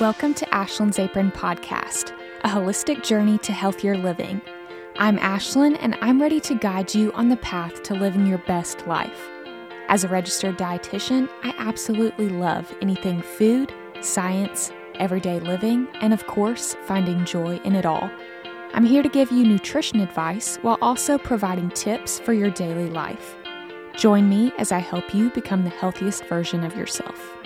[0.00, 4.40] Welcome to Ashlyn's Apron Podcast, a holistic journey to healthier living.
[4.96, 8.86] I'm Ashlyn, and I'm ready to guide you on the path to living your best
[8.86, 9.28] life.
[9.88, 16.76] As a registered dietitian, I absolutely love anything food, science, everyday living, and of course,
[16.84, 18.08] finding joy in it all.
[18.74, 23.34] I'm here to give you nutrition advice while also providing tips for your daily life.
[23.96, 27.37] Join me as I help you become the healthiest version of yourself.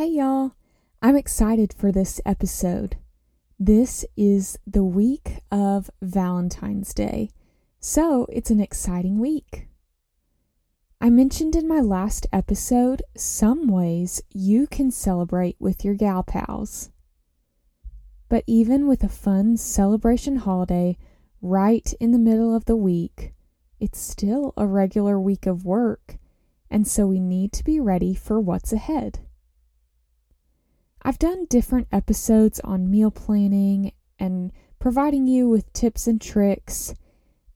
[0.00, 0.52] Hey, y'all.
[1.02, 2.96] I'm excited for this episode.
[3.58, 7.28] This is the week of Valentine's Day,
[7.80, 9.68] so it's an exciting week.
[11.02, 16.90] I mentioned in my last episode some ways you can celebrate with your gal pals.
[18.30, 20.96] But even with a fun celebration holiday
[21.42, 23.34] right in the middle of the week,
[23.78, 26.16] it's still a regular week of work,
[26.70, 29.26] and so we need to be ready for what's ahead.
[31.02, 36.94] I've done different episodes on meal planning and providing you with tips and tricks,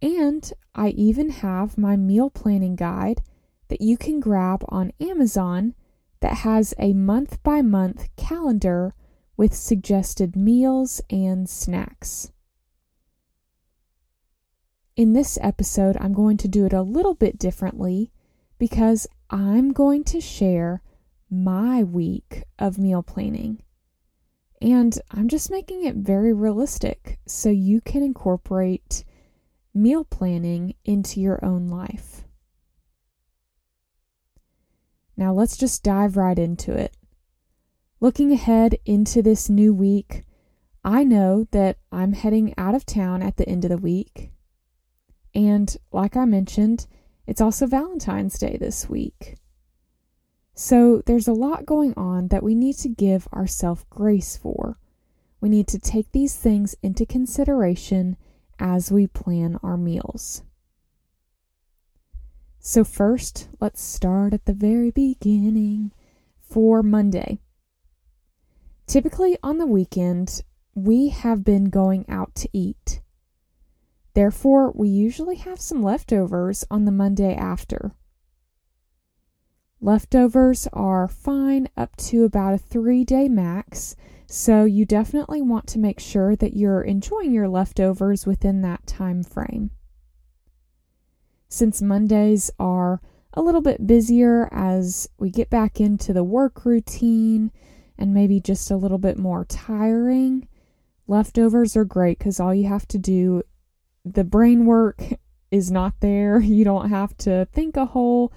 [0.00, 3.22] and I even have my meal planning guide
[3.68, 5.74] that you can grab on Amazon
[6.20, 8.94] that has a month by month calendar
[9.36, 12.30] with suggested meals and snacks.
[14.96, 18.10] In this episode, I'm going to do it a little bit differently
[18.58, 20.80] because I'm going to share
[21.42, 23.62] my week of meal planning.
[24.60, 29.04] And I'm just making it very realistic so you can incorporate
[29.74, 32.24] meal planning into your own life.
[35.16, 36.96] Now, let's just dive right into it.
[38.00, 40.24] Looking ahead into this new week,
[40.84, 44.30] I know that I'm heading out of town at the end of the week.
[45.34, 46.86] And like I mentioned,
[47.26, 49.36] it's also Valentine's Day this week.
[50.54, 54.78] So there's a lot going on that we need to give ourselves grace for.
[55.40, 58.16] We need to take these things into consideration
[58.58, 60.42] as we plan our meals.
[62.60, 65.92] So, first, let's start at the very beginning
[66.38, 67.40] for Monday.
[68.86, 70.42] Typically on the weekend,
[70.74, 73.02] we have been going out to eat.
[74.14, 77.94] Therefore, we usually have some leftovers on the Monday after.
[79.84, 83.96] Leftovers are fine up to about a three day max,
[84.26, 89.22] so you definitely want to make sure that you're enjoying your leftovers within that time
[89.22, 89.72] frame.
[91.50, 93.02] Since Mondays are
[93.34, 97.52] a little bit busier as we get back into the work routine
[97.98, 100.48] and maybe just a little bit more tiring,
[101.06, 103.42] leftovers are great because all you have to do,
[104.02, 105.02] the brain work
[105.50, 106.40] is not there.
[106.40, 108.32] You don't have to think a whole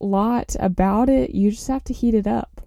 [0.00, 1.34] lot about it.
[1.34, 2.62] You just have to heat it up.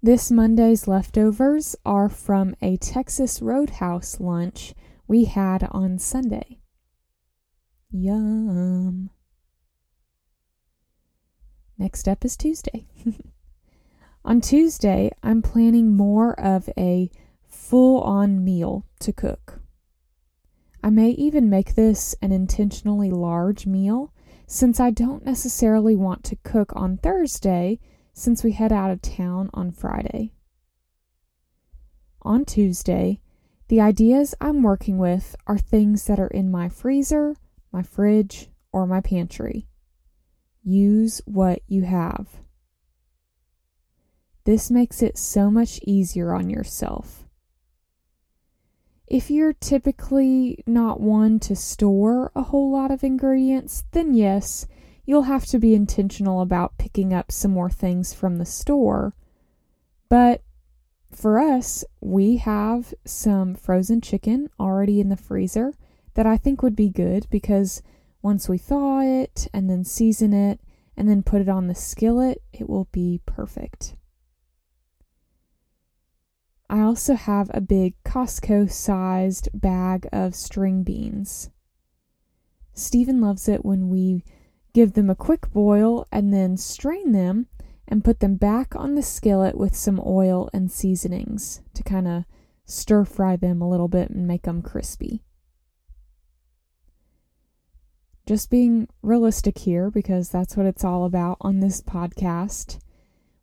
[0.00, 4.72] This Monday's leftovers are from a Texas Roadhouse lunch
[5.08, 6.60] we had on Sunday.
[7.90, 9.10] Yum.
[11.76, 12.86] Next up is Tuesday.
[14.24, 17.10] on Tuesday, I'm planning more of a
[17.46, 19.60] full on meal to cook.
[20.82, 24.12] I may even make this an intentionally large meal
[24.50, 27.78] since I don't necessarily want to cook on Thursday
[28.14, 30.32] since we head out of town on Friday.
[32.22, 33.20] On Tuesday,
[33.68, 37.36] the ideas I'm working with are things that are in my freezer,
[37.70, 39.68] my fridge, or my pantry.
[40.64, 42.40] Use what you have.
[44.44, 47.27] This makes it so much easier on yourself.
[49.10, 54.66] If you're typically not one to store a whole lot of ingredients, then yes,
[55.06, 59.14] you'll have to be intentional about picking up some more things from the store.
[60.10, 60.42] But
[61.10, 65.72] for us, we have some frozen chicken already in the freezer
[66.12, 67.82] that I think would be good because
[68.20, 70.60] once we thaw it and then season it
[70.98, 73.94] and then put it on the skillet, it will be perfect.
[76.70, 81.50] I also have a big Costco sized bag of string beans.
[82.74, 84.22] Stephen loves it when we
[84.74, 87.46] give them a quick boil and then strain them
[87.88, 92.24] and put them back on the skillet with some oil and seasonings to kind of
[92.66, 95.22] stir fry them a little bit and make them crispy.
[98.26, 102.78] Just being realistic here because that's what it's all about on this podcast.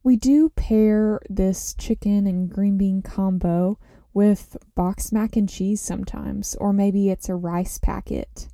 [0.06, 3.80] We do pair this chicken and green bean combo
[4.14, 8.48] with boxed mac and cheese sometimes, or maybe it's a rice packet.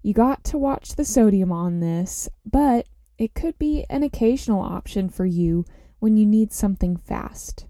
[0.00, 2.86] You got to watch the sodium on this, but
[3.18, 5.64] it could be an occasional option for you
[5.98, 7.66] when you need something fast.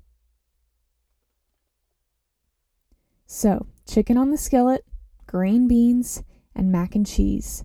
[3.25, 4.85] So, chicken on the skillet,
[5.27, 6.23] green beans,
[6.55, 7.65] and mac and cheese.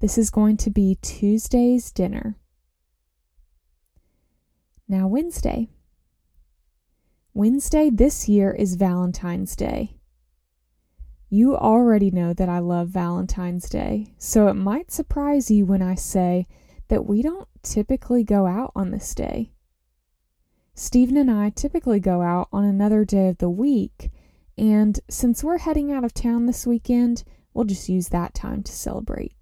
[0.00, 2.36] This is going to be Tuesday's dinner.
[4.88, 5.70] Now, Wednesday.
[7.32, 9.96] Wednesday this year is Valentine's Day.
[11.28, 15.94] You already know that I love Valentine's Day, so it might surprise you when I
[15.94, 16.46] say
[16.88, 19.52] that we don't typically go out on this day.
[20.74, 24.10] Stephen and I typically go out on another day of the week
[24.56, 28.72] and since we're heading out of town this weekend, we'll just use that time to
[28.72, 29.34] celebrate.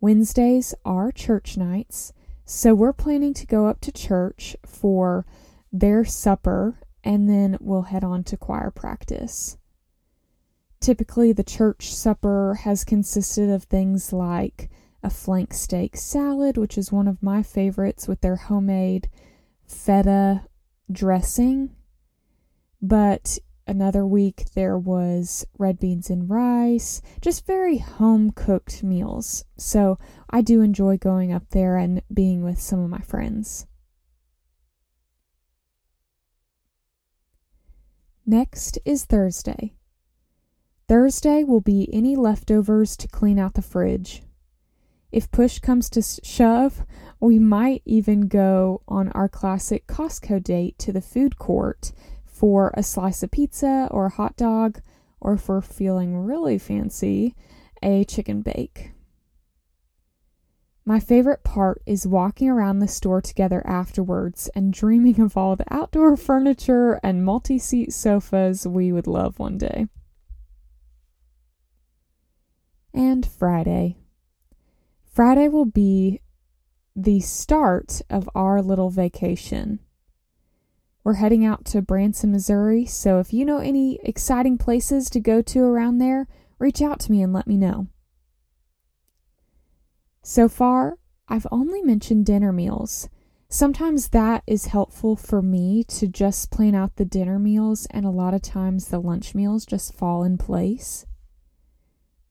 [0.00, 2.12] Wednesdays are church nights,
[2.50, 5.24] so we're planning to go up to church for
[5.72, 9.56] their supper and then we'll head on to choir practice.
[10.80, 14.68] Typically, the church supper has consisted of things like
[15.00, 19.08] a flank steak salad, which is one of my favorites, with their homemade
[19.64, 20.42] feta
[20.90, 21.70] dressing
[22.82, 23.38] but
[23.70, 29.44] another week there was red beans and rice, just very home cooked meals.
[29.56, 29.96] So
[30.28, 33.66] I do enjoy going up there and being with some of my friends.
[38.26, 39.74] Next is Thursday.
[40.88, 44.24] Thursday will be any leftovers to clean out the fridge.
[45.12, 46.84] If push comes to shove,
[47.20, 51.92] we might even go on our classic Costco date to the food court
[52.40, 54.80] for a slice of pizza or a hot dog,
[55.20, 57.34] or for feeling really fancy,
[57.82, 58.92] a chicken bake.
[60.86, 65.66] My favorite part is walking around the store together afterwards and dreaming of all the
[65.70, 69.88] outdoor furniture and multi seat sofas we would love one day.
[72.94, 73.98] And Friday.
[75.12, 76.22] Friday will be
[76.96, 79.80] the start of our little vacation.
[81.02, 85.40] We're heading out to Branson, Missouri, so if you know any exciting places to go
[85.40, 87.86] to around there, reach out to me and let me know.
[90.22, 93.08] So far, I've only mentioned dinner meals.
[93.48, 98.10] Sometimes that is helpful for me to just plan out the dinner meals, and a
[98.10, 101.06] lot of times the lunch meals just fall in place.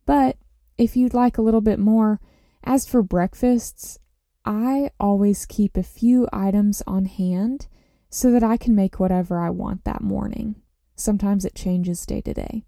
[0.05, 0.37] But
[0.77, 2.21] if you'd like a little bit more,
[2.63, 3.97] as for breakfasts,
[4.45, 7.67] I always keep a few items on hand
[8.09, 10.55] so that I can make whatever I want that morning.
[10.95, 12.65] Sometimes it changes day to day.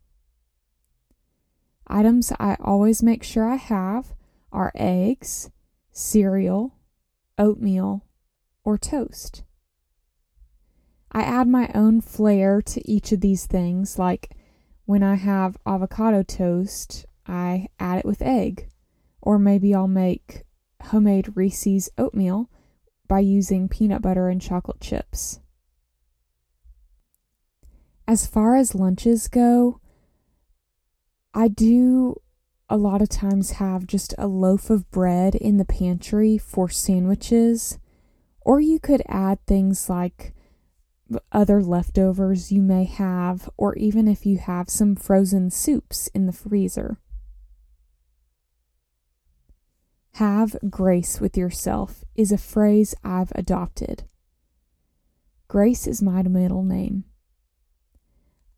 [1.88, 4.14] Items I always make sure I have
[4.52, 5.50] are eggs,
[5.92, 6.76] cereal,
[7.38, 8.06] oatmeal,
[8.64, 9.44] or toast.
[11.12, 14.32] I add my own flair to each of these things, like
[14.86, 18.70] when I have avocado toast, I add it with egg.
[19.22, 20.44] Or maybe I'll make
[20.82, 22.50] homemade Reese's oatmeal
[23.12, 25.42] by using peanut butter and chocolate chips.
[28.08, 29.82] As far as lunches go,
[31.34, 32.22] I do
[32.70, 37.78] a lot of times have just a loaf of bread in the pantry for sandwiches,
[38.40, 40.34] or you could add things like
[41.34, 46.32] other leftovers you may have, or even if you have some frozen soups in the
[46.32, 46.98] freezer.
[50.16, 54.04] Have grace with yourself is a phrase I've adopted.
[55.48, 57.06] Grace is my middle name.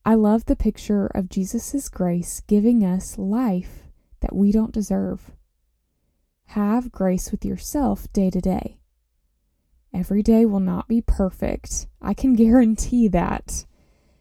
[0.06, 3.84] I love the picture of Jesus' grace giving us life
[4.20, 5.32] that we don't deserve.
[6.48, 8.80] Have grace with yourself day to day.
[9.94, 11.88] Every day will not be perfect.
[12.02, 13.66] I can guarantee that.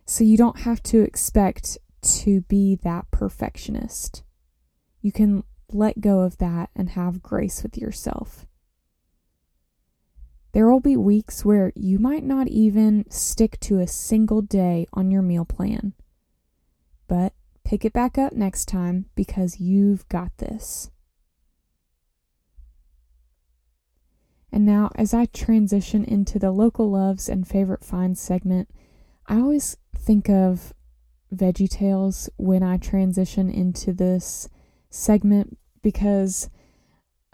[0.04, 4.22] So you don't have to expect to be that perfectionist.
[5.00, 8.46] You can let go of that and have grace with yourself.
[10.52, 15.10] There will be weeks where you might not even stick to a single day on
[15.10, 15.94] your meal plan.
[17.08, 17.32] But
[17.64, 20.90] pick it back up next time because you've got this.
[24.52, 28.68] And now, as I transition into the local loves and favorite finds segment,
[29.26, 30.74] I always think of
[31.34, 34.50] Veggie Tales when I transition into this
[34.90, 36.48] segment because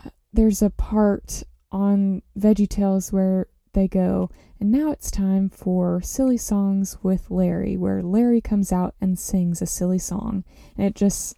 [0.04, 6.00] uh, there's a part on Veggie Tales where they go, and now it's time for
[6.00, 10.44] Silly Songs with Larry, where Larry comes out and sings a silly song.
[10.76, 11.36] And it just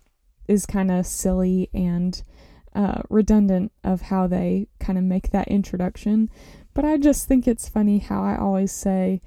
[0.48, 2.22] is kind of silly and
[2.74, 6.30] uh, redundant of how they kind of make that introduction.
[6.72, 9.20] But I just think it's funny how I always say,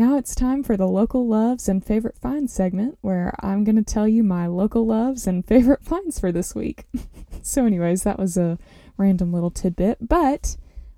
[0.00, 3.82] Now it's time for the local loves and favorite finds segment where I'm going to
[3.82, 6.86] tell you my local loves and favorite finds for this week.
[7.42, 8.56] so, anyways, that was a
[8.96, 10.56] random little tidbit, but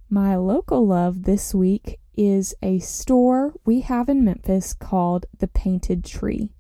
[0.09, 6.05] my local love this week is a store we have in Memphis called The Painted
[6.05, 6.53] Tree.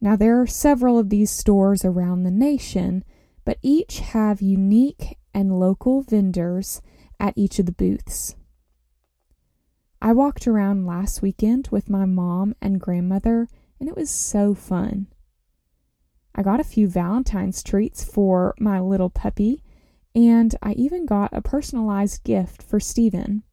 [0.00, 3.04] Now, there are several of these stores around the nation,
[3.44, 6.82] but each have unique and local vendors
[7.20, 8.34] at each of the booths.
[10.04, 13.46] I walked around last weekend with my mom and grandmother,
[13.78, 15.06] and it was so fun.
[16.34, 19.62] I got a few Valentine's treats for my little puppy,
[20.12, 23.44] and I even got a personalized gift for Stephen.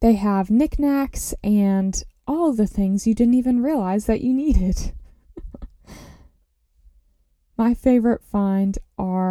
[0.00, 4.92] They have knickknacks and all the things you didn't even realize that you needed.
[7.58, 9.27] My favorite find are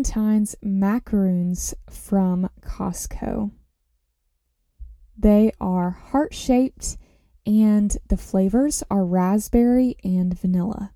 [0.00, 3.50] Valentine's macaroons from Costco.
[5.18, 6.96] They are heart shaped
[7.44, 10.92] and the flavors are raspberry and vanilla.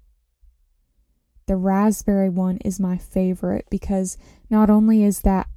[1.45, 4.17] The raspberry one is my favorite because
[4.49, 5.49] not only is that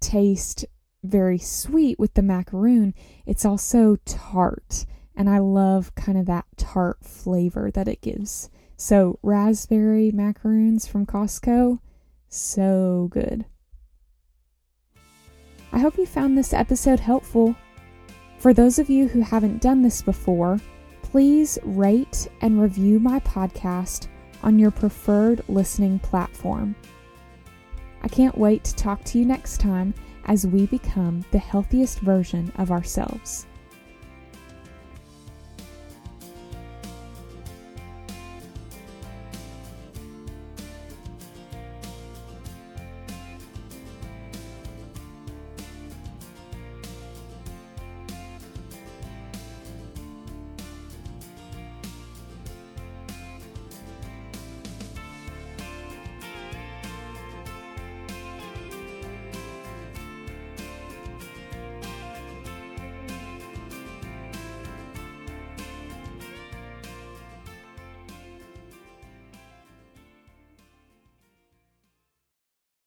[0.00, 0.66] taste
[1.02, 2.92] very sweet with the macaroon,
[3.24, 4.84] it's also tart.
[5.16, 8.50] And I love kind of that tart flavor that it gives.
[8.76, 11.78] So, raspberry macaroons from Costco,
[12.30, 13.44] so good.
[15.72, 17.54] I hope you found this episode helpful.
[18.38, 20.58] For those of you who haven't done this before,
[21.02, 24.08] please rate and review my podcast
[24.42, 26.74] on your preferred listening platform.
[28.02, 29.92] I can't wait to talk to you next time
[30.24, 33.46] as we become the healthiest version of ourselves.